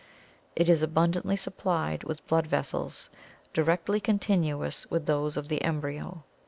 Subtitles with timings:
[0.55, 3.11] It is abundantly supplied with blood vessels
[3.53, 6.23] directly continuous with those of the embryo.